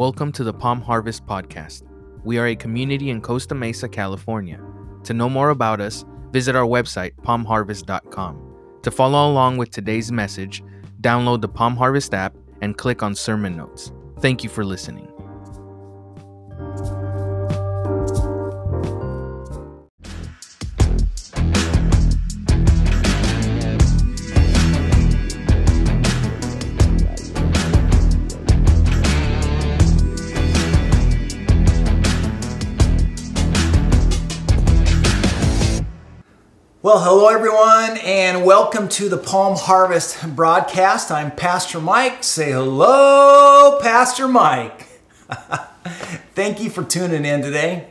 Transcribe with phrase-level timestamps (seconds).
[0.00, 1.82] Welcome to the Palm Harvest Podcast.
[2.24, 4.58] We are a community in Costa Mesa, California.
[5.04, 8.80] To know more about us, visit our website, palmharvest.com.
[8.82, 10.64] To follow along with today's message,
[11.02, 13.92] download the Palm Harvest app and click on sermon notes.
[14.20, 15.09] Thank you for listening.
[36.90, 41.12] Well, hello everyone, and welcome to the Palm Harvest broadcast.
[41.12, 42.24] I'm Pastor Mike.
[42.24, 44.88] Say hello, Pastor Mike.
[46.34, 47.86] Thank you for tuning in today.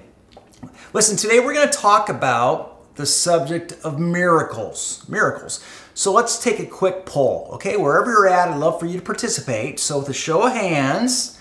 [0.92, 5.08] Listen, today we're going to talk about the subject of miracles.
[5.08, 5.64] Miracles.
[5.94, 7.78] So let's take a quick poll, okay?
[7.78, 9.80] Wherever you're at, I'd love for you to participate.
[9.80, 11.40] So, with a show of hands,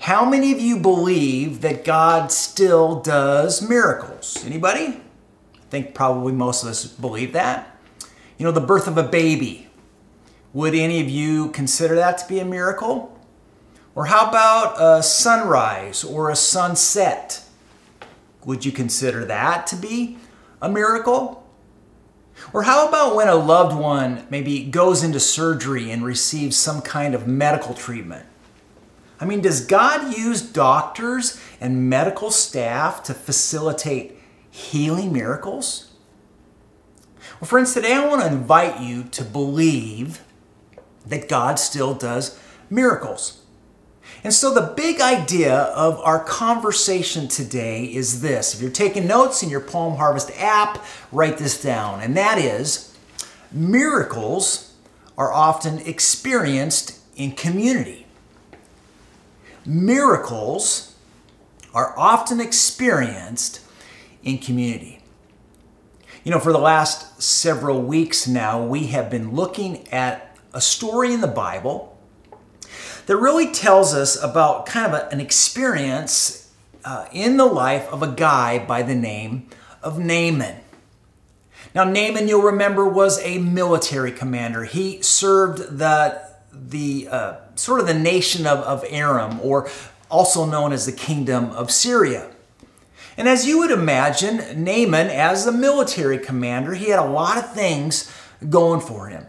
[0.00, 4.44] how many of you believe that God still does miracles?
[4.44, 5.00] Anybody?
[5.70, 7.78] Think probably most of us believe that.
[8.36, 9.68] You know, the birth of a baby.
[10.52, 13.16] Would any of you consider that to be a miracle?
[13.94, 17.44] Or how about a sunrise or a sunset?
[18.44, 20.18] Would you consider that to be
[20.60, 21.46] a miracle?
[22.52, 27.14] Or how about when a loved one maybe goes into surgery and receives some kind
[27.14, 28.26] of medical treatment?
[29.20, 34.19] I mean, does God use doctors and medical staff to facilitate
[34.50, 35.90] healing miracles?
[37.40, 40.22] Well, friends, today I want to invite you to believe
[41.06, 43.42] that God still does miracles.
[44.22, 48.54] And so, the big idea of our conversation today is this.
[48.54, 52.00] If you're taking notes in your Palm Harvest app, write this down.
[52.00, 52.94] And that is
[53.50, 54.74] miracles
[55.16, 58.06] are often experienced in community.
[59.64, 60.94] Miracles
[61.72, 63.60] are often experienced
[64.22, 65.00] in community.
[66.24, 71.12] You know, for the last several weeks now, we have been looking at a story
[71.12, 71.98] in the Bible
[73.06, 76.52] that really tells us about kind of a, an experience
[76.84, 79.48] uh, in the life of a guy by the name
[79.82, 80.56] of Naaman.
[81.74, 84.64] Now, Naaman, you'll remember, was a military commander.
[84.64, 89.70] He served the the uh, sort of the nation of, of Aram, or
[90.10, 92.30] also known as the kingdom of Syria.
[93.20, 97.52] And as you would imagine, Naaman, as the military commander, he had a lot of
[97.52, 98.10] things
[98.48, 99.26] going for him.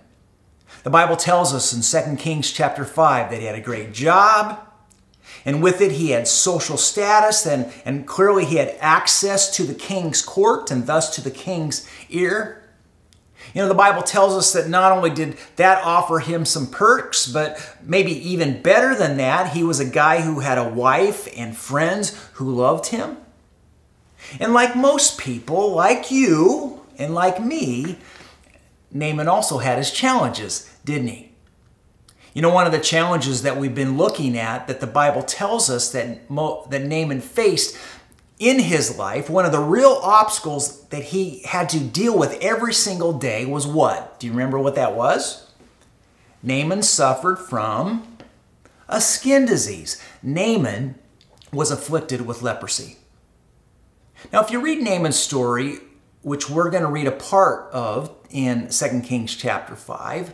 [0.84, 4.66] The Bible tells us in 2 Kings chapter 5 that he had a great job,
[5.44, 9.76] and with it he had social status, and, and clearly he had access to the
[9.76, 12.64] king's court and thus to the king's ear.
[13.54, 17.28] You know, the Bible tells us that not only did that offer him some perks,
[17.28, 21.58] but maybe even better than that, he was a guy who had a wife and
[21.58, 23.18] friends who loved him.
[24.40, 27.98] And like most people, like you and like me,
[28.92, 31.32] Naaman also had his challenges, didn't he?
[32.34, 35.70] You know, one of the challenges that we've been looking at that the Bible tells
[35.70, 37.78] us that, Mo, that Naaman faced
[38.40, 42.74] in his life, one of the real obstacles that he had to deal with every
[42.74, 44.20] single day was what?
[44.20, 45.52] Do you remember what that was?
[46.42, 48.18] Naaman suffered from
[48.88, 50.02] a skin disease.
[50.24, 50.96] Naaman
[51.52, 52.98] was afflicted with leprosy.
[54.32, 55.80] Now, if you read Naaman's story,
[56.22, 60.34] which we're going to read a part of in 2 Kings chapter 5,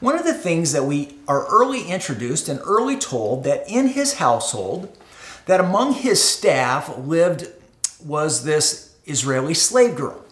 [0.00, 4.14] one of the things that we are early introduced and early told that in his
[4.14, 4.96] household,
[5.46, 7.48] that among his staff lived
[8.04, 10.24] was this Israeli slave girl.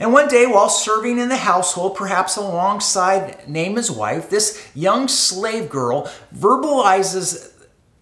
[0.00, 5.70] And one day, while serving in the household, perhaps alongside Naaman's wife, this young slave
[5.70, 7.52] girl verbalizes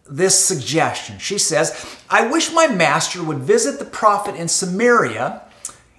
[0.09, 1.19] this suggestion.
[1.19, 5.43] She says, I wish my master would visit the prophet in Samaria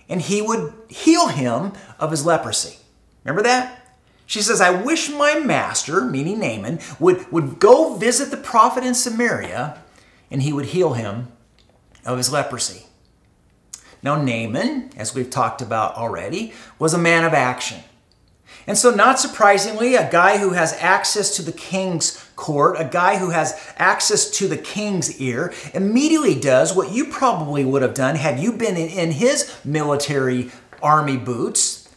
[0.09, 2.78] and he would heal him of his leprosy.
[3.23, 3.96] Remember that?
[4.26, 8.93] She says, I wish my master, meaning Naaman, would, would go visit the prophet in
[8.93, 9.82] Samaria
[10.29, 11.29] and he would heal him
[12.05, 12.85] of his leprosy.
[14.03, 17.79] Now, Naaman, as we've talked about already, was a man of action.
[18.67, 23.17] And so, not surprisingly, a guy who has access to the king's court, a guy
[23.17, 28.17] who has access to the king's ear, immediately does what you probably would have done
[28.17, 30.52] had you been in his military
[30.84, 31.87] army boots.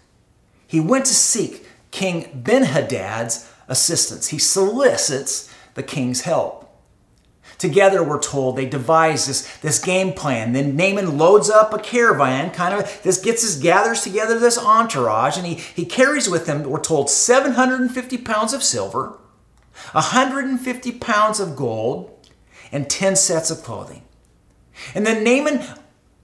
[0.65, 4.29] He went to seek King Ben Hadad's assistance.
[4.29, 6.70] He solicits the king's help.
[7.61, 10.55] Together, we're told, they devise this, this game plan.
[10.55, 15.37] Then Naaman loads up a caravan, kind of, this gets his, gathers together this entourage,
[15.37, 19.19] and he, he carries with him, we're told, 750 pounds of silver,
[19.93, 22.27] 150 pounds of gold,
[22.73, 24.05] and 10 sets of clothing.
[24.95, 25.63] And then Naaman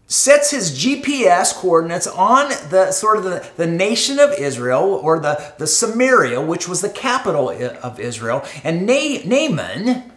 [0.06, 5.52] sets his GPS coordinates on the sort of the, the nation of Israel or the,
[5.58, 8.42] the Samaria, which was the capital of Israel.
[8.64, 10.12] And Na- Naaman,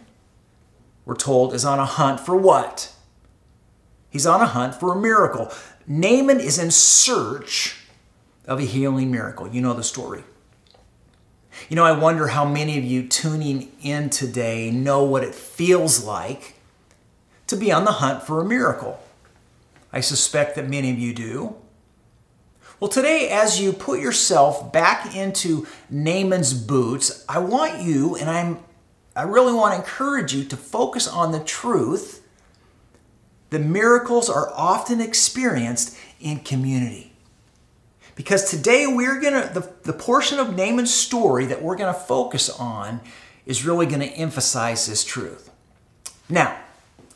[1.10, 2.94] we're told, is on a hunt for what?
[4.10, 5.50] He's on a hunt for a miracle.
[5.84, 7.84] Naaman is in search
[8.46, 9.48] of a healing miracle.
[9.48, 10.22] You know the story.
[11.68, 16.04] You know, I wonder how many of you tuning in today know what it feels
[16.04, 16.54] like
[17.48, 19.02] to be on the hunt for a miracle.
[19.92, 21.56] I suspect that many of you do.
[22.78, 28.60] Well, today, as you put yourself back into Naaman's boots, I want you, and I'm,
[29.20, 32.26] I really want to encourage you to focus on the truth
[33.50, 37.12] that miracles are often experienced in community.
[38.16, 42.00] Because today we're going to, the, the portion of Naaman's story that we're going to
[42.00, 43.02] focus on
[43.44, 45.50] is really going to emphasize this truth.
[46.30, 46.58] Now,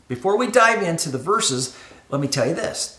[0.06, 1.74] before we dive into the verses,
[2.10, 2.98] let me tell you this.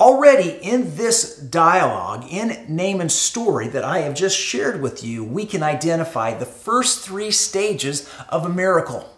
[0.00, 5.44] Already in this dialogue, in Naaman's story that I have just shared with you, we
[5.44, 9.14] can identify the first three stages of a miracle.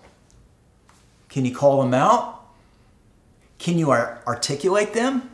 [1.29, 2.41] Can you call them out?
[3.59, 5.31] Can you articulate them?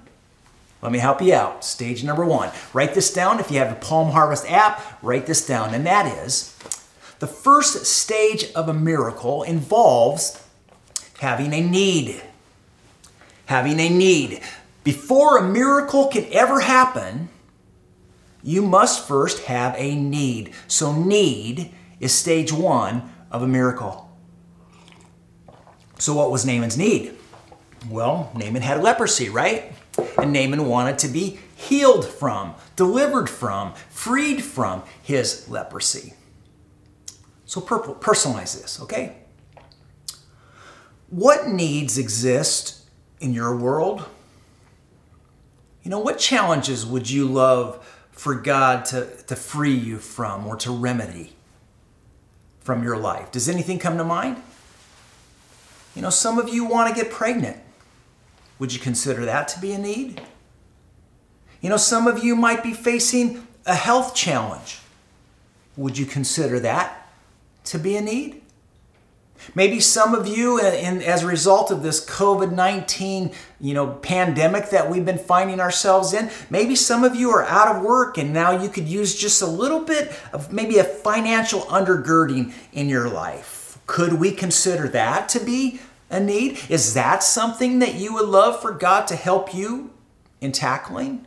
[0.83, 1.65] Let me help you out.
[1.65, 2.51] Stage number one.
[2.75, 3.41] Write this down.
[3.41, 5.73] If you have the Palm Harvest app, write this down.
[5.73, 6.55] And that is
[7.21, 10.45] the first stage of a miracle involves
[11.21, 12.23] having a need.
[13.47, 14.43] Having a need.
[14.89, 17.29] Before a miracle can ever happen,
[18.43, 20.55] you must first have a need.
[20.67, 24.11] So, need is stage one of a miracle.
[25.99, 27.15] So, what was Naaman's need?
[27.91, 29.75] Well, Naaman had leprosy, right?
[30.17, 36.15] And Naaman wanted to be healed from, delivered from, freed from his leprosy.
[37.45, 39.19] So personalize this, okay?
[41.11, 42.89] What needs exist
[43.21, 44.07] in your world?
[45.83, 50.57] You know, what challenges would you love for God to, to free you from or
[50.57, 51.33] to remedy
[52.61, 53.31] from your life?
[53.31, 54.43] Does anything come to mind?
[55.95, 57.59] You know, some of you want to get pregnant.
[58.59, 60.21] Would you consider that to be a need?
[61.61, 64.81] You know, some of you might be facing a health challenge.
[65.77, 67.09] Would you consider that
[67.65, 68.43] to be a need?
[69.55, 73.89] Maybe some of you, uh, in, as a result of this COVID 19 you know,
[73.89, 78.19] pandemic that we've been finding ourselves in, maybe some of you are out of work
[78.19, 82.89] and now you could use just a little bit of maybe a financial undergirding in
[82.89, 83.79] your life.
[83.87, 85.81] Could we consider that to be
[86.11, 86.59] a need?
[86.69, 89.91] Is that something that you would love for God to help you
[90.41, 91.27] in tackling?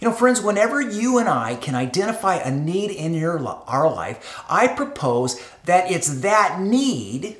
[0.00, 4.42] You know, friends, whenever you and I can identify a need in your our life,
[4.48, 7.36] I propose that it's that need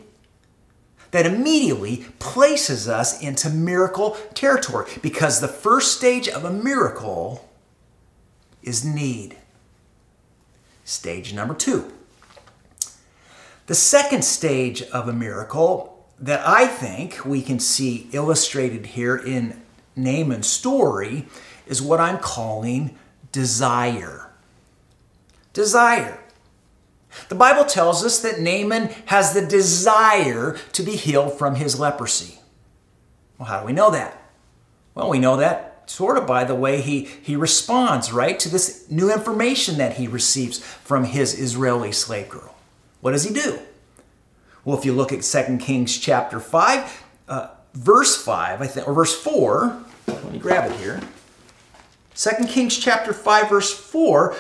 [1.11, 7.49] that immediately places us into miracle territory because the first stage of a miracle
[8.65, 9.37] is need.
[10.85, 11.93] Stage number 2.
[13.67, 19.63] The second stage of a miracle that I think we can see illustrated here in
[19.97, 21.27] Naaman's story
[21.67, 22.97] is what I'm calling
[23.33, 24.31] desire.
[25.53, 26.21] Desire.
[27.29, 32.39] The Bible tells us that Naaman has the desire to be healed from his leprosy.
[33.39, 34.21] Well, how do we know that?
[34.95, 38.91] Well, we know that sort of by the way he, he responds, right, to this
[38.91, 42.55] new information that he receives from his Israeli slave girl.
[43.01, 43.59] What does he do?
[44.65, 48.95] Well, if you look at 2 Kings chapter 5, uh, verse 5, I think, or
[48.95, 51.01] verse 4, let me grab it here.
[52.15, 54.37] 2 Kings chapter 5, verse 4,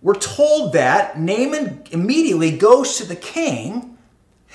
[0.00, 3.98] we're told that Naaman immediately goes to the king,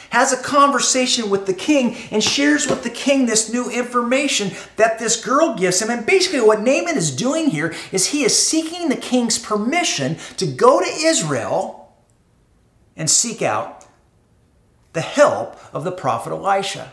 [0.09, 4.97] has a conversation with the king, and shares with the king this new information that
[4.97, 5.89] this girl gives him.
[5.89, 10.47] And basically, what Naaman is doing here is he is seeking the king's permission to
[10.47, 11.93] go to Israel
[12.95, 13.85] and seek out
[14.93, 16.91] the help of the prophet Elisha.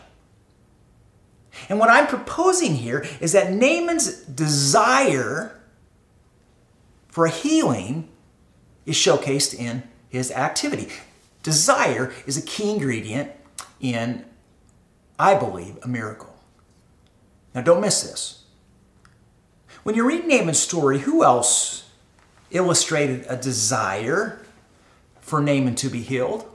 [1.69, 5.60] And what I'm proposing here is that Naaman's desire
[7.11, 8.09] for a healing
[8.85, 10.89] is showcased in his activity.
[11.43, 13.31] Desire is a key ingredient
[13.79, 14.25] in,
[15.19, 16.35] I believe, a miracle.
[17.53, 18.45] Now, don't miss this.
[19.83, 21.89] When you read Naaman's story, who else
[22.51, 24.39] illustrated a desire
[25.19, 26.45] for Naaman to be healed?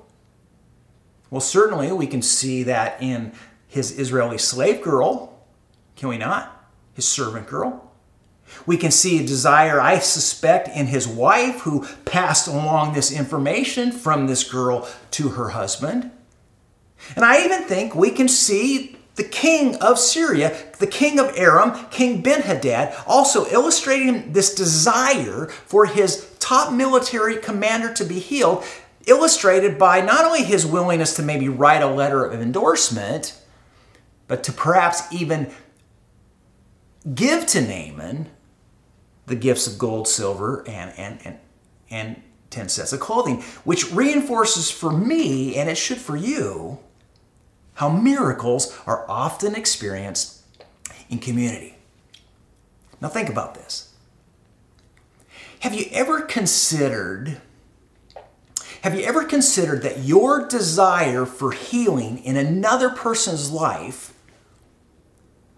[1.31, 3.33] Well, certainly we can see that in
[3.67, 5.39] his Israeli slave girl,
[5.97, 6.71] can we not?
[6.95, 7.86] His servant girl.
[8.67, 13.93] We can see a desire, I suspect, in his wife who passed along this information
[13.93, 16.11] from this girl to her husband.
[17.15, 21.87] And I even think we can see the king of Syria, the king of Aram,
[21.91, 28.65] King Ben Hadad, also illustrating this desire for his top military commander to be healed,
[29.07, 33.41] illustrated by not only his willingness to maybe write a letter of endorsement,
[34.29, 35.51] but to perhaps even
[37.15, 38.29] give to Naaman
[39.27, 41.39] the gifts of gold, silver, and, and, and,
[41.91, 46.79] and 10 sets of clothing, which reinforces for me, and it should for you,
[47.75, 50.43] how miracles are often experienced
[51.11, 51.77] in community.
[53.01, 53.93] Now, think about this.
[55.61, 57.41] Have you ever considered?
[58.83, 64.16] Have you ever considered that your desire for healing in another person's life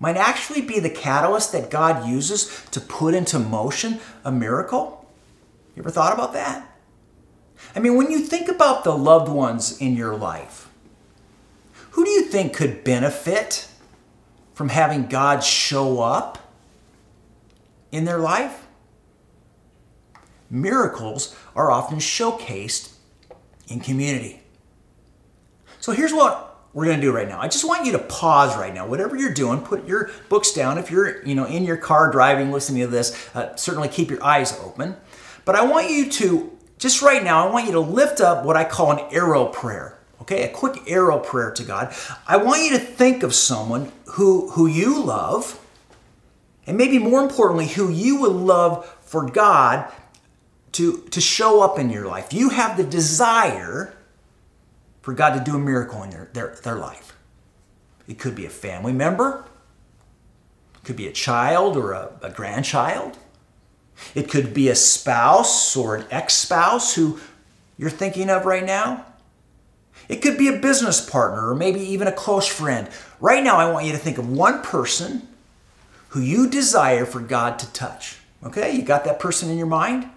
[0.01, 5.07] might actually be the catalyst that God uses to put into motion a miracle?
[5.75, 6.69] You ever thought about that?
[7.75, 10.69] I mean, when you think about the loved ones in your life,
[11.91, 13.69] who do you think could benefit
[14.55, 16.53] from having God show up
[17.91, 18.67] in their life?
[20.51, 22.93] Miracles are often showcased
[23.69, 24.41] in community.
[25.81, 26.48] So here's what
[26.79, 27.41] we're going to do right now.
[27.41, 28.87] I just want you to pause right now.
[28.87, 30.79] Whatever you're doing, put your books down.
[30.79, 34.23] If you're, you know, in your car driving, listening to this, uh, certainly keep your
[34.23, 34.95] eyes open.
[35.45, 38.57] But I want you to just right now, I want you to lift up what
[38.57, 39.99] I call an arrow prayer.
[40.21, 41.93] Okay, a quick arrow prayer to God.
[42.29, 45.61] I want you to think of someone who, who you love,
[46.65, 49.93] and maybe more importantly, who you would love for God
[50.73, 52.33] to, to show up in your life.
[52.33, 53.98] You have the desire
[55.03, 57.17] for God to do a miracle in their, their, their life.
[58.07, 59.45] It could be a family member,
[60.75, 63.19] it could be a child or a, a grandchild.
[64.15, 67.19] It could be a spouse or an ex spouse who
[67.77, 69.05] you're thinking of right now.
[70.09, 72.89] It could be a business partner or maybe even a close friend.
[73.21, 75.29] Right now, I want you to think of one person
[76.11, 78.19] who you desire for God to touch.
[78.43, 80.09] Okay, you got that person in your mind?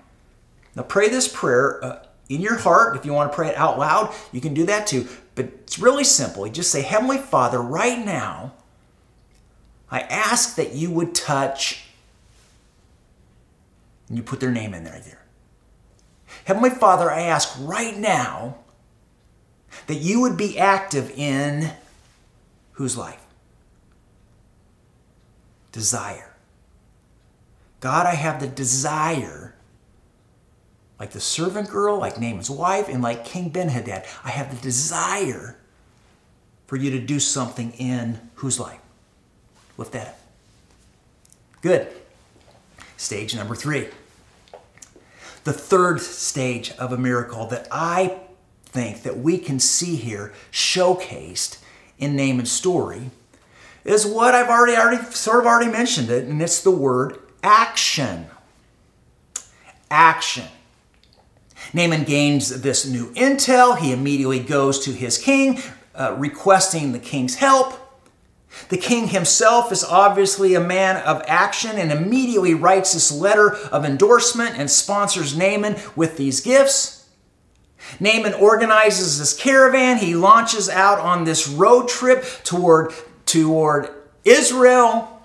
[0.76, 2.96] Now pray this prayer uh, in your heart.
[2.96, 5.08] If you want to pray it out loud, you can do that too.
[5.36, 6.46] But it's really simple.
[6.46, 8.54] You just say, Heavenly Father, right now,
[9.90, 11.86] I ask that you would touch
[14.08, 15.22] and you put their name in there, there.
[16.46, 18.58] Heavenly Father, I ask right now
[19.88, 21.72] that you would be active in
[22.74, 23.24] whose life?
[25.72, 26.36] Desire.
[27.80, 29.51] God, I have the desire,
[31.02, 35.58] like the servant girl, like Naaman's wife, and like King Benhadad, I have the desire
[36.68, 38.80] for you to do something in whose life?
[39.78, 40.20] Lift that up.
[41.64, 41.88] Good.
[42.98, 43.88] Stage number three
[45.44, 48.20] the third stage of a miracle that I
[48.66, 51.58] think that we can see here showcased
[51.98, 53.10] in Naaman's story
[53.84, 58.28] is what I've already already sort of already mentioned it, and it's the word action.
[59.90, 60.46] Action.
[61.74, 63.78] Naaman gains this new intel.
[63.78, 65.60] He immediately goes to his king,
[65.96, 67.78] uh, requesting the king's help.
[68.70, 73.86] The king himself is obviously a man of action and immediately writes this letter of
[73.86, 77.08] endorsement and sponsors Naaman with these gifts.
[78.00, 79.98] Naaman organizes this caravan.
[79.98, 82.94] He launches out on this road trip toward,
[83.26, 83.90] toward
[84.24, 85.22] Israel.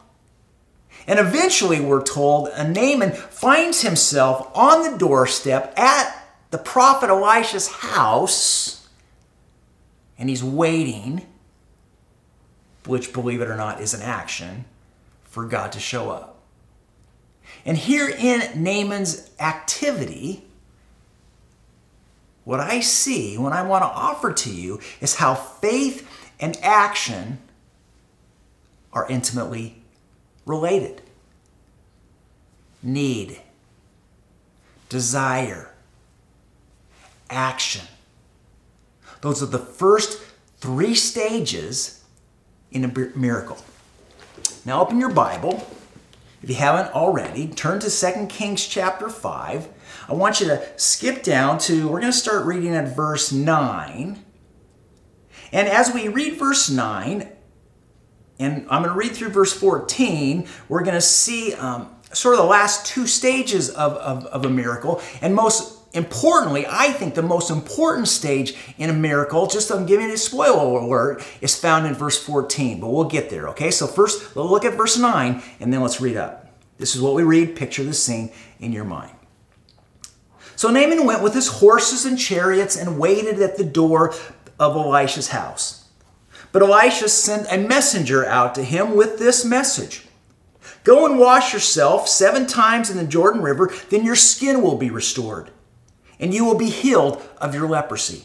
[1.07, 8.89] And eventually, we're told, Naaman finds himself on the doorstep at the prophet Elisha's house,
[10.19, 11.27] and he's waiting
[12.87, 14.65] which, believe it or not, is an action
[15.25, 16.39] for God to show up.
[17.65, 20.45] And here in Naaman's activity,
[22.45, 27.39] what I see, what I want to offer to you, is how faith and action
[28.93, 29.83] are intimately
[30.45, 31.03] related.
[32.83, 33.41] Need,
[34.89, 35.73] desire,
[37.31, 37.87] action.
[39.21, 40.23] Those are the first
[40.59, 42.05] three stages
[42.71, 43.59] in a miracle.
[44.65, 45.67] Now open your Bible.
[46.43, 49.69] If you haven't already, turn to 2 Kings chapter 5.
[50.09, 54.23] I want you to skip down to, we're going to start reading at verse 9.
[55.53, 57.33] And as we read verse 9,
[58.39, 62.41] and I'm going to read through verse 14, we're going to see um, sort of
[62.41, 65.01] the last two stages of, of, of a miracle.
[65.23, 70.11] And most Importantly, I think the most important stage in a miracle, just I'm giving
[70.11, 73.71] a spoiler alert, is found in verse 14, but we'll get there, okay?
[73.71, 76.51] So first, we'll look at verse 9, and then let's read up.
[76.77, 77.57] This is what we read.
[77.57, 79.13] Picture the scene in your mind.
[80.55, 84.15] So Naaman went with his horses and chariots and waited at the door
[84.59, 85.89] of Elisha's house.
[86.53, 90.07] But Elisha sent a messenger out to him with this message
[90.85, 94.89] Go and wash yourself seven times in the Jordan River, then your skin will be
[94.89, 95.51] restored,
[96.19, 98.25] and you will be healed of your leprosy.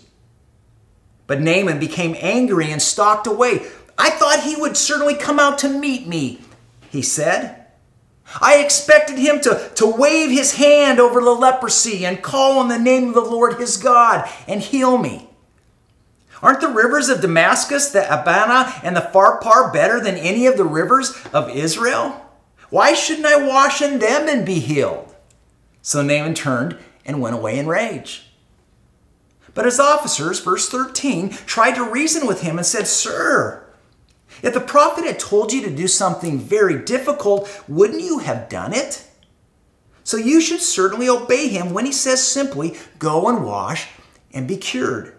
[1.27, 3.65] But Naaman became angry and stalked away.
[3.97, 6.41] I thought he would certainly come out to meet me,
[6.89, 7.61] he said.
[8.41, 12.79] I expected him to, to wave his hand over the leprosy and call on the
[12.79, 15.27] name of the Lord his God and heal me.
[16.41, 20.65] Aren't the rivers of Damascus, the Abana, and the Pharpar better than any of the
[20.65, 22.25] rivers of Israel?
[22.69, 25.13] Why shouldn't I wash in them and be healed?
[25.81, 28.25] So Naaman turned and went away in rage.
[29.53, 33.65] But his officers, verse 13, tried to reason with him and said, Sir,
[34.41, 38.73] if the prophet had told you to do something very difficult, wouldn't you have done
[38.73, 39.07] it?
[40.03, 43.87] So you should certainly obey him when he says simply, Go and wash
[44.33, 45.15] and be cured.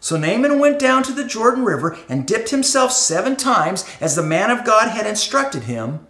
[0.00, 4.22] So Naaman went down to the Jordan River and dipped himself seven times as the
[4.22, 6.06] man of God had instructed him,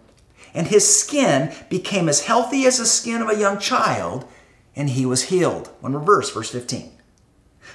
[0.53, 4.25] and his skin became as healthy as the skin of a young child,
[4.75, 5.69] and he was healed.
[5.81, 6.91] One reverse, verse 15.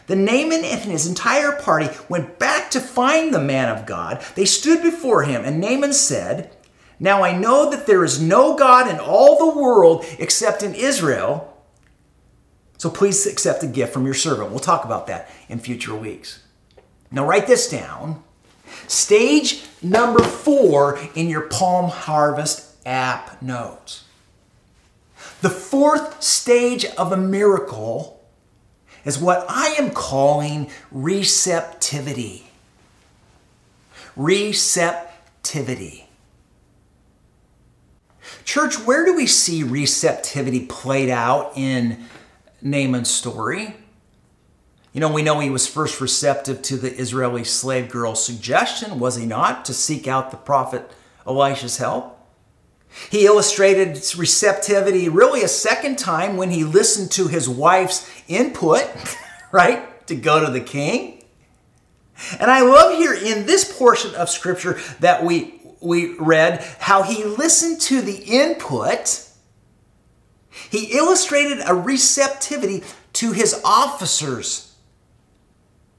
[0.06, 4.24] The Naaman and his entire party went back to find the man of God.
[4.34, 6.54] They stood before him, and Naaman said,
[6.98, 11.54] Now I know that there is no God in all the world except in Israel
[12.84, 14.50] so please accept a gift from your servant.
[14.50, 16.42] We'll talk about that in future weeks.
[17.10, 18.22] Now, write this down.
[18.86, 24.04] Stage number four in your Palm Harvest app notes.
[25.40, 28.22] The fourth stage of a miracle
[29.04, 32.46] is what I am calling receptivity.
[34.16, 36.06] Receptivity.
[38.44, 42.04] Church, where do we see receptivity played out in
[42.64, 43.76] Naaman's story.
[44.94, 49.16] You know, we know he was first receptive to the Israeli slave girl's suggestion, was
[49.16, 50.90] he not, to seek out the prophet
[51.26, 52.18] Elisha's help?
[53.10, 58.88] He illustrated receptivity really a second time when he listened to his wife's input,
[59.52, 61.24] right, to go to the king.
[62.38, 67.24] And I love here in this portion of scripture that we, we read how he
[67.24, 69.28] listened to the input
[70.70, 72.82] he illustrated a receptivity
[73.14, 74.73] to his officers'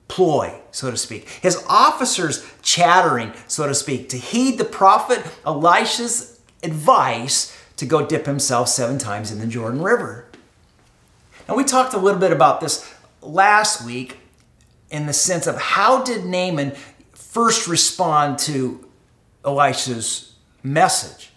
[0.08, 1.28] ploy, so to speak.
[1.30, 8.26] His officers chattering, so to speak, to heed the prophet Elisha's advice to go dip
[8.26, 10.28] himself seven times in the Jordan River.
[11.48, 12.92] Now, we talked a little bit about this
[13.22, 14.18] last week
[14.90, 16.74] in the sense of how did Naaman
[17.14, 18.88] first respond to
[19.44, 21.32] Elisha's message?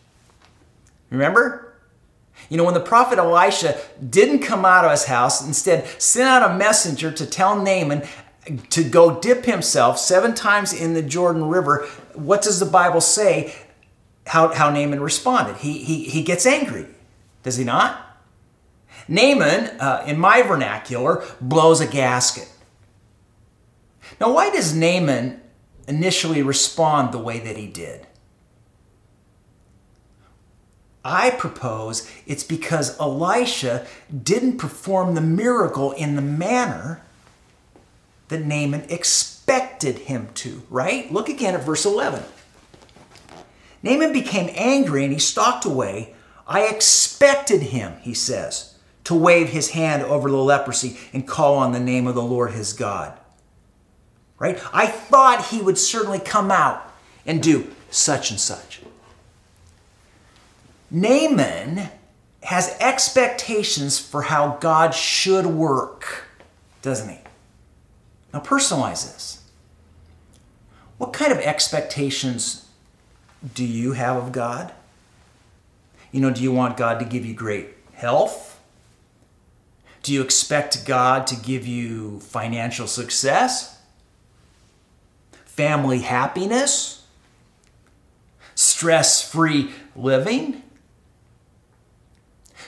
[1.11, 1.75] Remember?
[2.49, 3.79] You know, when the prophet Elisha
[4.09, 8.07] didn't come out of his house, instead sent out a messenger to tell Naaman
[8.71, 13.55] to go dip himself seven times in the Jordan River, what does the Bible say
[14.27, 15.57] how, how Naaman responded?
[15.57, 16.87] He, he, he gets angry,
[17.43, 18.05] does he not?
[19.09, 22.51] Naaman, uh, in my vernacular, blows a gasket.
[24.21, 25.41] Now, why does Naaman
[25.87, 28.07] initially respond the way that he did?
[31.05, 33.87] I propose it's because Elisha
[34.23, 37.03] didn't perform the miracle in the manner
[38.29, 41.11] that Naaman expected him to, right?
[41.13, 42.23] Look again at verse 11.
[43.83, 46.15] Naaman became angry and he stalked away.
[46.47, 51.73] I expected him, he says, to wave his hand over the leprosy and call on
[51.73, 53.19] the name of the Lord his God.
[54.39, 54.61] Right?
[54.73, 56.93] I thought he would certainly come out
[57.27, 58.81] and do such and such.
[60.91, 61.89] Naaman
[62.43, 66.25] has expectations for how God should work,
[66.83, 67.19] doesn't he?
[68.33, 69.43] Now, personalize this.
[70.99, 72.69] What kind of expectations
[73.55, 74.73] do you have of God?
[76.13, 78.61] You know, do you want God to give you great health?
[80.03, 83.81] Do you expect God to give you financial success?
[85.45, 87.07] Family happiness?
[88.55, 90.63] Stress free living?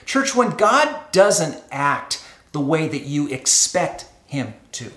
[0.05, 4.92] Church, when God doesn't act the way that you expect Him to,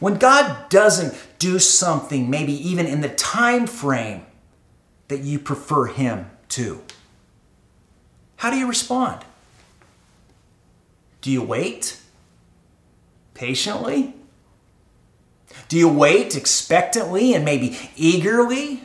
[0.00, 4.26] when God doesn't do something, maybe even in the time frame
[5.08, 6.82] that you prefer Him to,
[8.36, 9.22] how do you respond?
[11.20, 12.00] Do you wait
[13.34, 14.14] patiently?
[15.68, 18.82] Do you wait expectantly and maybe eagerly?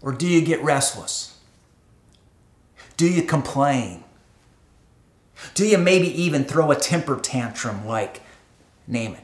[0.00, 1.38] Or do you get restless?
[2.96, 4.04] Do you complain?
[5.54, 8.21] Do you maybe even throw a temper tantrum like
[8.86, 9.20] Naaman?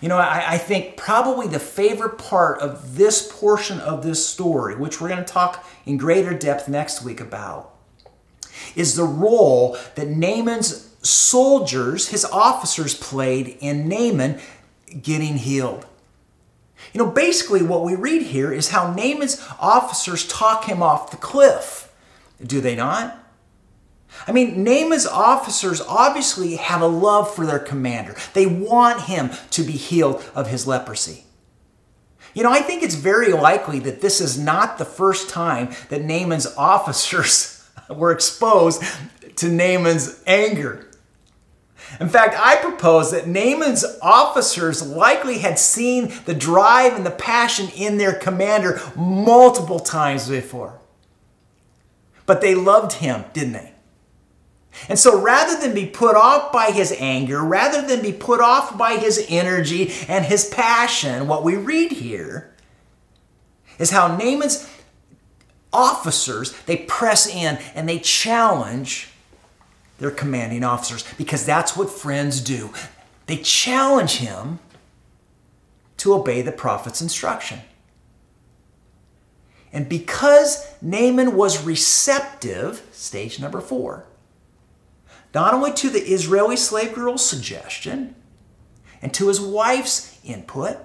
[0.00, 4.74] You know, I, I, think probably the favorite part of this portion of this story,
[4.74, 7.72] which we're going to talk in greater depth next week about,
[8.74, 14.40] is the role that Naaman's soldiers, his officers, played in Naaman
[15.02, 15.86] getting healed.
[16.92, 21.16] You know, basically, what we read here is how Naaman's officers talk him off the
[21.16, 21.92] cliff.
[22.44, 23.21] Do they not?
[24.26, 28.14] I mean, Naaman's officers obviously have a love for their commander.
[28.34, 31.24] They want him to be healed of his leprosy.
[32.34, 36.02] You know, I think it's very likely that this is not the first time that
[36.02, 38.82] Naaman's officers were exposed
[39.36, 40.88] to Naaman's anger.
[42.00, 47.68] In fact, I propose that Naaman's officers likely had seen the drive and the passion
[47.76, 50.80] in their commander multiple times before.
[52.24, 53.71] But they loved him, didn't they?
[54.88, 58.76] And so rather than be put off by his anger, rather than be put off
[58.76, 62.54] by his energy and his passion, what we read here
[63.78, 64.68] is how Naaman's
[65.72, 69.08] officers, they press in and they challenge
[69.98, 72.72] their commanding officers because that's what friends do.
[73.26, 74.58] They challenge him
[75.98, 77.60] to obey the prophet's instruction.
[79.72, 84.04] And because Naaman was receptive, stage number four,
[85.34, 88.14] not only to the Israeli slave girl's suggestion,
[89.00, 90.78] and to his wife's input,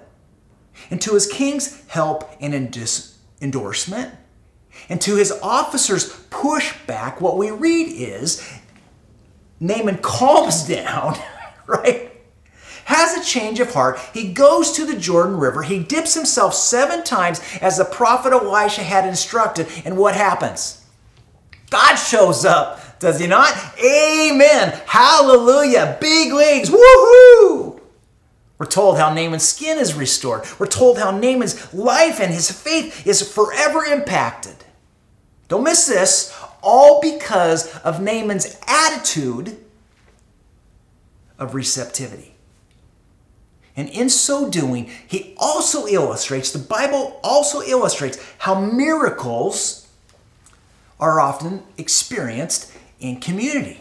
[0.90, 2.54] and to his king's help and
[3.40, 4.14] endorsement,
[4.88, 8.58] and to his officers' pushback, what we read is
[9.60, 11.16] Naaman calms down,
[11.66, 12.12] right?
[12.84, 13.98] Has a change of heart.
[14.14, 15.62] He goes to the Jordan River.
[15.62, 19.68] He dips himself seven times as the prophet Elisha had instructed.
[19.84, 20.86] And what happens?
[21.68, 23.54] God shows up, does he not?
[23.78, 24.80] Amen.
[24.86, 25.96] Hallelujah.
[26.00, 26.70] Big legs.
[26.70, 27.80] Woohoo!
[28.58, 30.44] We're told how Naaman's skin is restored.
[30.58, 34.56] We're told how Naaman's life and his faith is forever impacted.
[35.46, 39.56] Don't miss this all because of Naaman's attitude
[41.38, 42.34] of receptivity.
[43.76, 49.86] And in so doing, he also illustrates, the Bible also illustrates how miracles
[50.98, 53.80] are often experienced in community.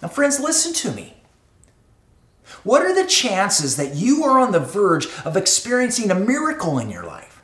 [0.00, 1.14] Now, friends, listen to me.
[2.64, 6.90] What are the chances that you are on the verge of experiencing a miracle in
[6.90, 7.42] your life?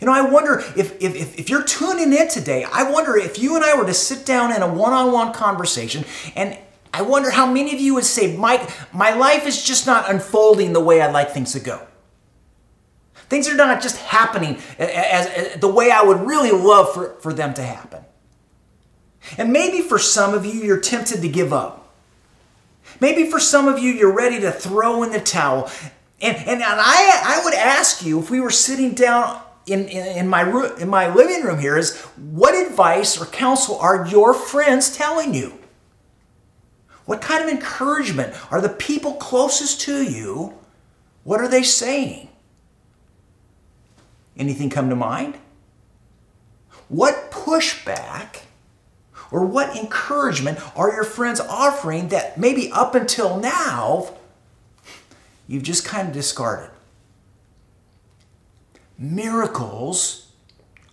[0.00, 3.56] You know, I wonder if, if, if, you're tuning in today, I wonder if you
[3.56, 6.04] and I were to sit down in a one on one conversation,
[6.36, 6.56] and
[6.92, 10.72] I wonder how many of you would say, Mike, my life is just not unfolding
[10.72, 11.86] the way I'd like things to go.
[13.28, 17.32] Things are not just happening as, as, the way I would really love for, for
[17.32, 18.04] them to happen.
[19.36, 21.94] And maybe for some of you, you're tempted to give up.
[23.00, 25.70] Maybe for some of you, you're ready to throw in the towel.
[26.20, 30.18] And, and, and I, I would ask you, if we were sitting down in, in,
[30.18, 34.96] in, my, in my living room here is what advice or counsel are your friends
[34.96, 35.58] telling you?
[37.04, 40.54] What kind of encouragement are the people closest to you?
[41.24, 42.28] What are they saying?
[44.36, 45.36] Anything come to mind?
[46.88, 48.42] What pushback
[49.30, 54.14] or what encouragement are your friends offering that maybe up until now
[55.46, 56.70] you've just kind of discarded?
[58.98, 60.26] miracles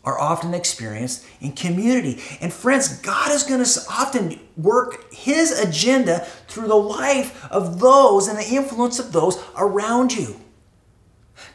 [0.03, 2.21] are often experienced in community.
[2.39, 8.27] And friends, God is going to often work His agenda through the life of those
[8.27, 10.39] and the influence of those around you.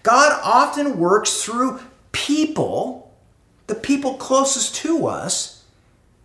[0.03, 3.14] God often works through people,
[3.69, 5.60] the people closest to us,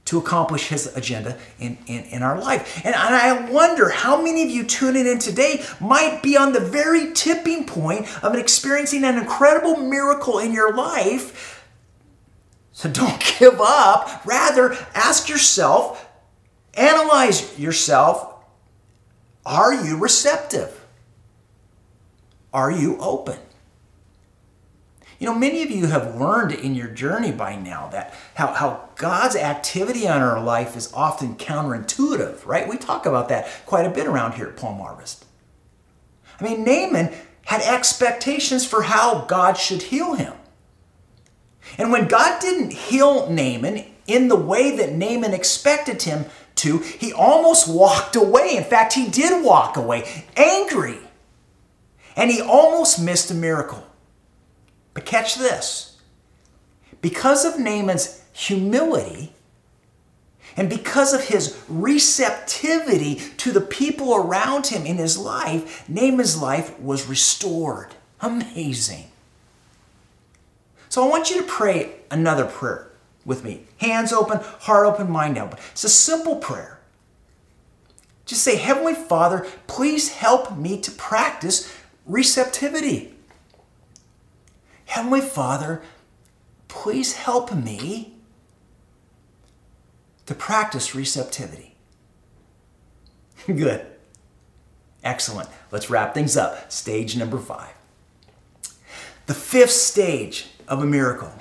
[0.06, 2.82] to accomplish his agenda in, in, in our life.
[2.86, 6.60] And, and I wonder how many of you tuning in today might be on the
[6.60, 11.66] very tipping point of experiencing an incredible miracle in your life.
[12.72, 14.24] So don't give up.
[14.26, 16.08] Rather, ask yourself,
[16.76, 18.32] analyze yourself.
[19.44, 20.86] Are you receptive?
[22.54, 23.38] Are you open?
[25.20, 28.90] You know, many of you have learned in your journey by now that how, how
[28.96, 32.68] God's activity on our life is often counterintuitive, right?
[32.68, 35.26] We talk about that quite a bit around here at Palm Harvest.
[36.40, 37.14] I mean, Naaman
[37.46, 40.34] had expectations for how God should heal him.
[41.78, 46.26] And when God didn't heal Naaman in the way that Naaman expected him
[46.56, 48.56] to, he almost walked away.
[48.56, 50.98] In fact, he did walk away, angry.
[52.16, 53.86] And he almost missed a miracle.
[54.96, 56.00] But catch this
[57.02, 59.34] because of Naaman's humility,
[60.58, 66.80] And because of his receptivity to the people around him in his life, Naaman's life
[66.80, 67.96] was restored.
[68.22, 69.12] Amazing.
[70.88, 72.90] So I want you to pray another prayer
[73.26, 73.66] with me.
[73.78, 75.58] Hands open, heart open, mind open.
[75.72, 76.80] It's a simple prayer.
[78.26, 81.72] Just say, Heavenly Father, please help me to practice
[82.06, 83.15] receptivity.
[84.86, 85.82] Heavenly Father,
[86.68, 88.14] please help me
[90.26, 91.76] to practice receptivity.
[93.48, 93.86] Good.
[95.04, 95.50] Excellent.
[95.72, 96.72] Let's wrap things up.
[96.72, 97.74] Stage number five.
[99.28, 101.32] The fifth stage of a miracle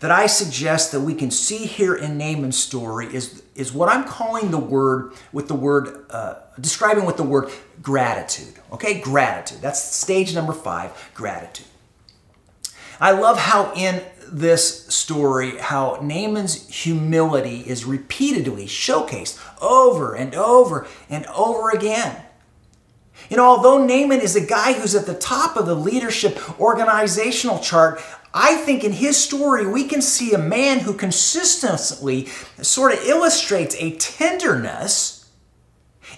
[0.00, 4.04] that I suggest that we can see here in Naaman's story is, is what I'm
[4.04, 8.54] calling the word with the word, uh, describing with the word gratitude.
[8.72, 9.60] Okay, gratitude.
[9.60, 11.66] That's stage number five, gratitude.
[13.02, 20.86] I love how in this story, how Naaman's humility is repeatedly showcased over and over
[21.10, 22.22] and over again.
[23.28, 27.58] You know, although Naaman is a guy who's at the top of the leadership organizational
[27.58, 28.00] chart,
[28.32, 32.26] I think in his story we can see a man who consistently
[32.60, 35.21] sort of illustrates a tenderness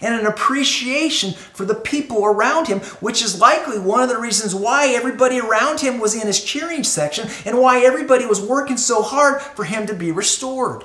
[0.05, 4.55] and an appreciation for the people around him, which is likely one of the reasons
[4.55, 9.01] why everybody around him was in his cheering section and why everybody was working so
[9.03, 10.85] hard for him to be restored.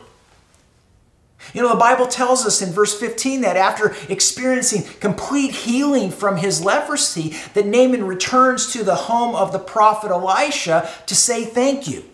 [1.53, 6.38] You know, the Bible tells us in verse 15 that after experiencing complete healing from
[6.38, 11.88] his leprosy, that Naaman returns to the home of the prophet Elisha to say thank
[11.88, 12.05] you.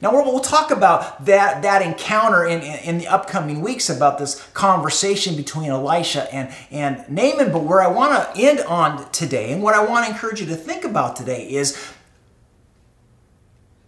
[0.00, 5.36] Now, we'll talk about that, that encounter in, in, the upcoming weeks about this conversation
[5.36, 7.52] between Elisha and, and Naaman.
[7.52, 10.46] But where I want to end on today, and what I want to encourage you
[10.46, 11.92] to think about today, is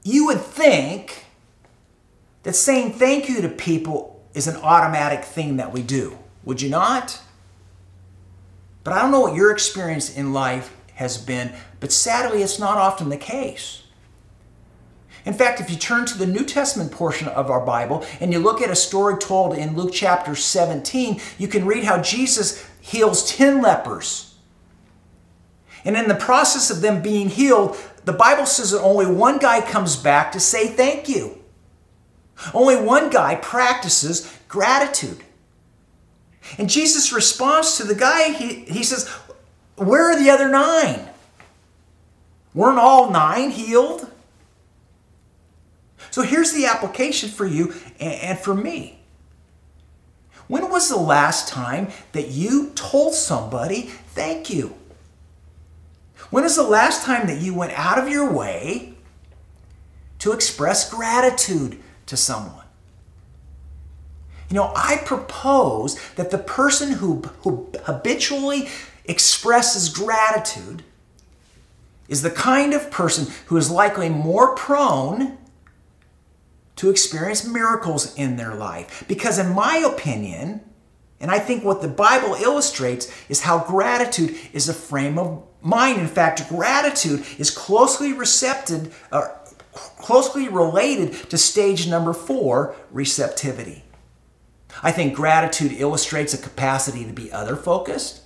[0.02, 1.24] you would think
[2.44, 6.18] that saying thank you to people is an automatic thing that we do.
[6.44, 7.20] Would you not?
[8.84, 12.78] But I don't know what your experience in life has been, but sadly, it's not
[12.78, 13.82] often the case.
[15.26, 18.38] In fact, if you turn to the New Testament portion of our Bible and you
[18.38, 23.28] look at a story told in Luke chapter 17, you can read how Jesus heals
[23.32, 24.36] 10 lepers.
[25.84, 29.60] And in the process of them being healed, the Bible says that only one guy
[29.60, 31.42] comes back to say thank you.
[32.54, 35.24] Only one guy practices gratitude.
[36.56, 39.08] And Jesus responds to the guy, he, he says,
[39.74, 41.08] Where are the other nine?
[42.54, 44.12] Weren't all nine healed?
[46.16, 49.00] So here's the application for you and for me.
[50.48, 53.82] When was the last time that you told somebody
[54.14, 54.76] thank you?
[56.30, 58.94] When is the last time that you went out of your way
[60.20, 62.64] to express gratitude to someone?
[64.48, 68.70] You know, I propose that the person who, who habitually
[69.04, 70.82] expresses gratitude
[72.08, 75.36] is the kind of person who is likely more prone
[76.76, 79.04] to experience miracles in their life.
[79.08, 80.60] Because, in my opinion,
[81.20, 86.00] and I think what the Bible illustrates is how gratitude is a frame of mind.
[86.00, 89.28] In fact, gratitude is closely recepted, uh,
[89.72, 93.82] closely related to stage number four, receptivity.
[94.82, 98.25] I think gratitude illustrates a capacity to be other focused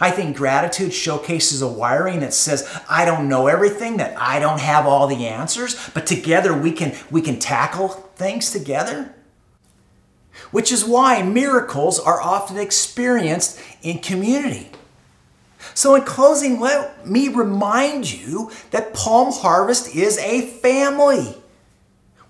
[0.00, 4.60] I think gratitude showcases a wiring that says, I don't know everything, that I don't
[4.60, 9.14] have all the answers, but together we can, we can tackle things together.
[10.50, 14.70] Which is why miracles are often experienced in community.
[15.74, 21.34] So, in closing, let me remind you that Palm Harvest is a family.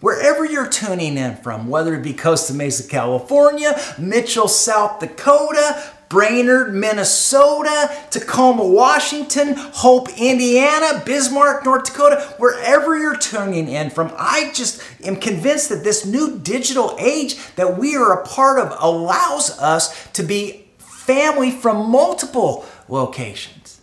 [0.00, 6.74] Wherever you're tuning in from, whether it be Costa Mesa, California, Mitchell, South Dakota, Brainerd,
[6.74, 14.82] Minnesota, Tacoma, Washington, Hope, Indiana, Bismarck, North Dakota, wherever you're tuning in from, I just
[15.04, 20.08] am convinced that this new digital age that we are a part of allows us
[20.12, 23.80] to be family from multiple locations.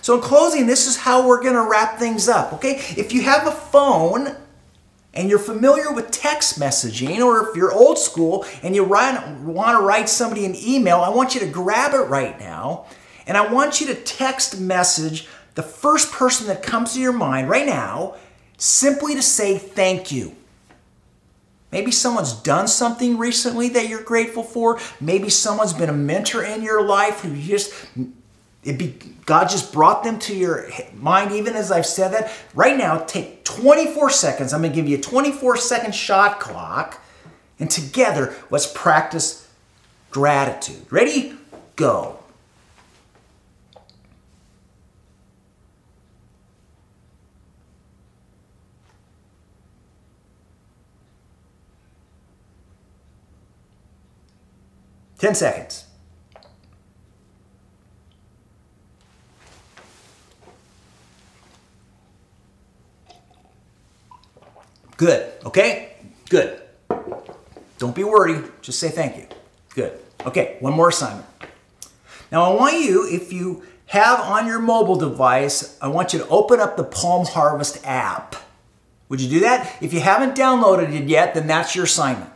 [0.00, 2.72] So, in closing, this is how we're going to wrap things up, okay?
[2.96, 4.34] If you have a phone,
[5.14, 9.82] and you're familiar with text messaging, or if you're old school and you want to
[9.82, 12.86] write somebody an email, I want you to grab it right now
[13.26, 17.48] and I want you to text message the first person that comes to your mind
[17.48, 18.16] right now
[18.56, 20.34] simply to say thank you.
[21.70, 24.78] Maybe someone's done something recently that you're grateful for.
[25.00, 27.72] Maybe someone's been a mentor in your life who just
[28.62, 28.94] be,
[29.26, 32.32] God just brought them to your mind, even as I've said that.
[32.54, 34.52] Right now, take 24 seconds.
[34.52, 37.00] I'm going to give you a 24 second shot clock.
[37.58, 39.48] And together, let's practice
[40.10, 40.86] gratitude.
[40.90, 41.36] Ready?
[41.76, 42.18] Go.
[55.18, 55.84] Ten seconds.
[65.02, 65.32] Good.
[65.44, 65.96] Okay?
[66.28, 66.62] Good.
[67.78, 68.44] Don't be worried.
[68.60, 69.26] Just say thank you.
[69.74, 69.98] Good.
[70.24, 71.26] Okay, one more assignment.
[72.30, 76.28] Now, I want you, if you have on your mobile device, I want you to
[76.28, 78.36] open up the Palm Harvest app.
[79.08, 79.76] Would you do that?
[79.82, 82.30] If you haven't downloaded it yet, then that's your assignment.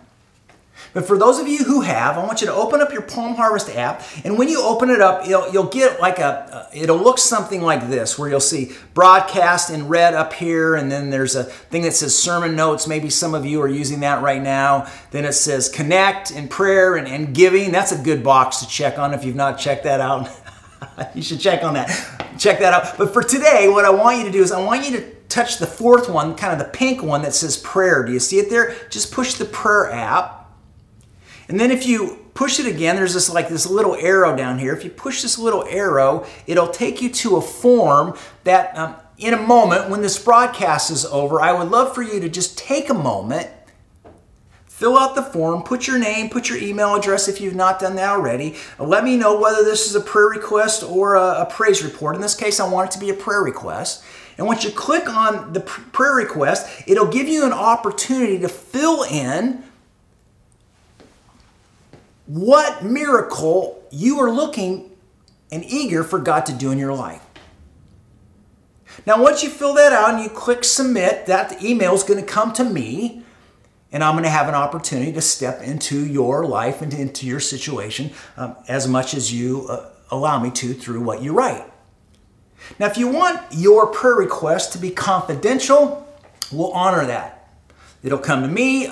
[0.92, 3.34] But for those of you who have, I want you to open up your Palm
[3.34, 6.96] Harvest app, and when you open it up, you'll, you'll get like a, uh, it'll
[6.96, 11.34] look something like this, where you'll see broadcast in red up here, and then there's
[11.34, 12.86] a thing that says sermon notes.
[12.86, 14.90] Maybe some of you are using that right now.
[15.10, 17.72] Then it says connect and prayer and, and giving.
[17.72, 20.30] That's a good box to check on if you've not checked that out.
[21.14, 21.88] you should check on that.
[22.38, 22.96] Check that out.
[22.98, 25.58] But for today, what I want you to do is I want you to touch
[25.58, 28.04] the fourth one, kind of the pink one that says prayer.
[28.04, 28.74] Do you see it there?
[28.90, 30.45] Just push the prayer app
[31.48, 34.74] and then if you push it again, there's this like this little arrow down here.
[34.74, 39.32] If you push this little arrow, it'll take you to a form that um, in
[39.32, 42.90] a moment when this broadcast is over, I would love for you to just take
[42.90, 43.48] a moment,
[44.66, 47.96] fill out the form, put your name, put your email address if you've not done
[47.96, 48.56] that already.
[48.78, 52.14] Let me know whether this is a prayer request or a, a praise report.
[52.14, 54.04] In this case, I want it to be a prayer request.
[54.36, 59.04] And once you click on the prayer request, it'll give you an opportunity to fill
[59.04, 59.64] in
[62.26, 64.90] what miracle you are looking
[65.50, 67.22] and eager for God to do in your life.
[69.04, 72.26] Now, once you fill that out and you click submit, that email is going to
[72.26, 73.22] come to me,
[73.92, 77.40] and I'm going to have an opportunity to step into your life and into your
[77.40, 81.64] situation um, as much as you uh, allow me to through what you write.
[82.78, 86.08] Now, if you want your prayer request to be confidential,
[86.50, 87.48] we'll honor that.
[88.02, 88.90] It'll come to me.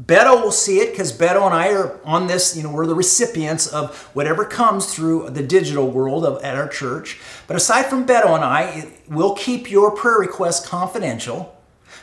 [0.00, 2.94] Beto will see it because Beto and I are on this, you know, we're the
[2.94, 7.18] recipients of whatever comes through the digital world of, at our church.
[7.48, 11.56] But aside from Beto and I, we'll keep your prayer requests confidential.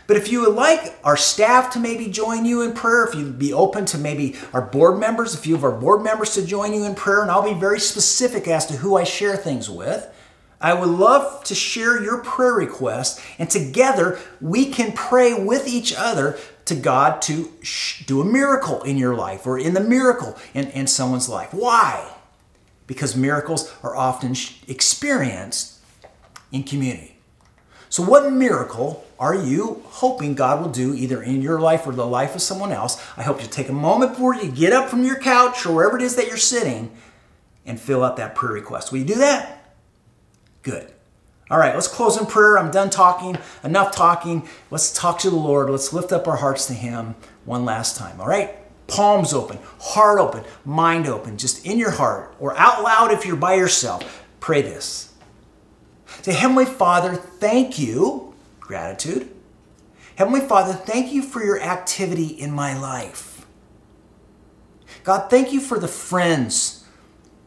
[0.08, 3.40] But if you would like our staff to maybe join you in prayer, if you'd
[3.40, 6.74] be open to maybe our board members, a few of our board members to join
[6.74, 10.08] you in prayer, and I'll be very specific as to who I share things with.
[10.60, 15.94] I would love to share your prayer request, and together we can pray with each
[15.96, 17.52] other to God to
[18.06, 21.54] do a miracle in your life or in the miracle in, in someone's life.
[21.54, 22.12] Why?
[22.88, 24.36] Because miracles are often
[24.68, 25.80] experienced
[26.52, 27.18] in community.
[27.90, 32.06] So, what miracle are you hoping God will do either in your life or the
[32.06, 33.02] life of someone else?
[33.16, 35.96] I hope you take a moment before you get up from your couch or wherever
[35.96, 36.92] it is that you're sitting
[37.66, 38.92] and fill out that prayer request.
[38.92, 39.74] Will you do that?
[40.64, 40.92] Good.
[41.50, 42.58] All right, let's close in prayer.
[42.58, 43.38] I'm done talking.
[43.64, 44.48] Enough talking.
[44.72, 45.70] Let's talk to the Lord.
[45.70, 48.20] Let's lift up our hearts to Him one last time.
[48.20, 48.56] All right?
[48.88, 53.36] Palms open, heart open, mind open, just in your heart or out loud if you're
[53.36, 54.26] by yourself.
[54.40, 55.14] Pray this.
[56.22, 58.34] Say, Heavenly Father, thank you.
[58.60, 59.32] Gratitude.
[60.16, 63.46] Heavenly Father, thank you for your activity in my life.
[65.04, 66.86] God, thank you for the friends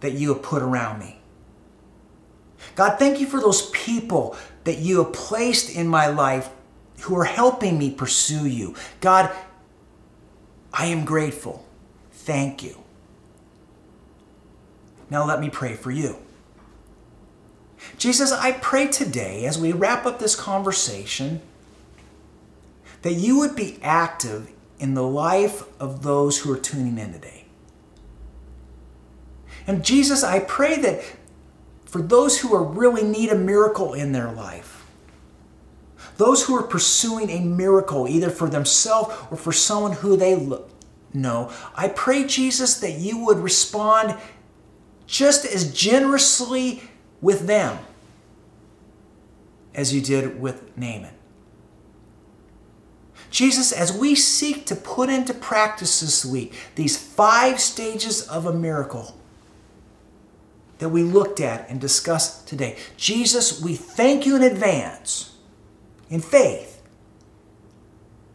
[0.00, 1.17] that you have put around me.
[2.78, 6.48] God, thank you for those people that you have placed in my life
[7.00, 8.76] who are helping me pursue you.
[9.00, 9.32] God,
[10.72, 11.66] I am grateful.
[12.12, 12.76] Thank you.
[15.10, 16.18] Now let me pray for you.
[17.96, 21.40] Jesus, I pray today as we wrap up this conversation
[23.02, 27.46] that you would be active in the life of those who are tuning in today.
[29.66, 31.02] And Jesus, I pray that
[31.88, 34.84] for those who are really need a miracle in their life.
[36.18, 40.36] Those who are pursuing a miracle, either for themselves or for someone who they
[41.14, 41.50] know.
[41.74, 44.18] I pray, Jesus, that you would respond
[45.06, 46.82] just as generously
[47.22, 47.78] with them
[49.74, 51.14] as you did with Naaman.
[53.30, 58.52] Jesus, as we seek to put into practice this week these five stages of a
[58.52, 59.17] miracle,
[60.78, 62.76] that we looked at and discussed today.
[62.96, 65.36] Jesus, we thank you in advance,
[66.08, 66.82] in faith,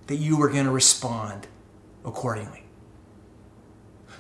[0.08, 1.48] that you were going to respond
[2.06, 2.64] accordingly.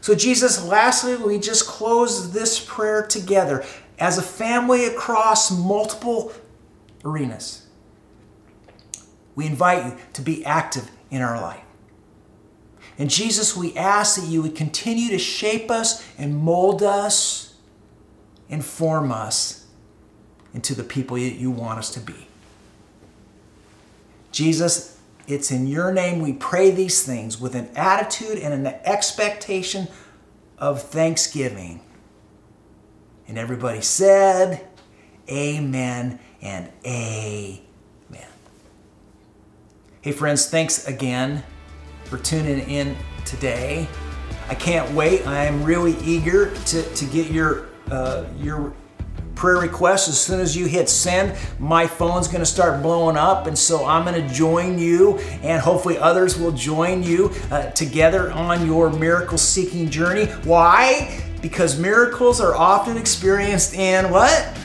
[0.02, 3.64] So, Jesus, lastly, we just close this prayer together
[4.00, 6.34] as a family across multiple
[7.06, 7.66] arenas.
[9.36, 11.64] We invite you to be active in our life.
[12.98, 17.53] And Jesus, we ask that you would continue to shape us and mold us
[18.50, 19.66] and form us
[20.54, 22.28] into the people that you want us to be.
[24.32, 29.88] Jesus, it's in your name we pray these things with an attitude and an expectation
[30.58, 31.82] of thanksgiving.
[33.28, 34.68] And everybody said,
[35.30, 37.60] Amen and Amen.
[40.02, 41.44] Hey, friends, thanks again
[42.06, 43.88] for tuning in today.
[44.50, 45.26] I can't wait.
[45.26, 48.74] I am really eager to, to get your, uh, your
[49.36, 50.08] prayer requests.
[50.08, 53.48] As soon as you hit send, my phone's going to start blowing up.
[53.48, 58.32] And so I'm going to join you, and hopefully others will join you uh, together
[58.32, 60.26] on your miracle seeking journey.
[60.44, 61.22] Why?
[61.42, 64.58] Because miracles are often experienced in what?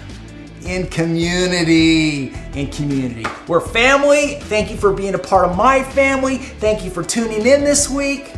[0.64, 2.34] in community.
[2.54, 3.24] In community.
[3.46, 4.34] We're family.
[4.34, 6.36] Thank you for being a part of my family.
[6.38, 8.34] Thank you for tuning in this week.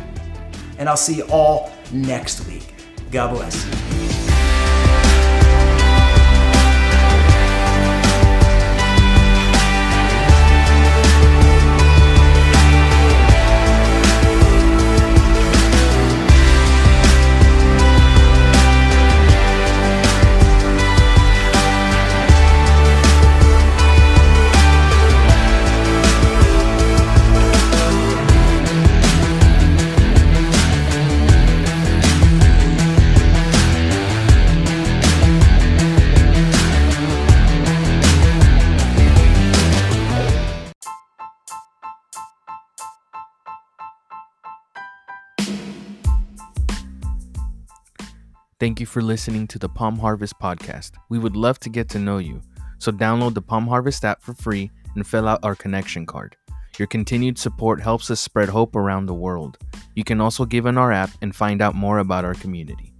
[0.77, 2.73] And I'll see you all next week.
[3.11, 3.90] God bless you.
[48.61, 50.91] Thank you for listening to the Palm Harvest podcast.
[51.09, 52.43] We would love to get to know you.
[52.77, 56.37] So download the Palm Harvest app for free and fill out our connection card.
[56.77, 59.57] Your continued support helps us spread hope around the world.
[59.95, 62.90] You can also give in our app and find out more about our community.